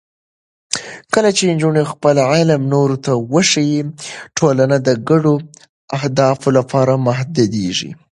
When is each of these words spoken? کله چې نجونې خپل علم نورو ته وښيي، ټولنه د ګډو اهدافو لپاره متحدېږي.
کله 1.13 1.29
چې 1.37 1.43
نجونې 1.51 1.83
خپل 1.91 2.15
علم 2.31 2.61
نورو 2.73 2.97
ته 3.05 3.11
وښيي، 3.33 3.81
ټولنه 4.37 4.75
د 4.87 4.89
ګډو 5.09 5.33
اهدافو 5.97 6.49
لپاره 6.57 6.93
متحدېږي. 7.05 7.91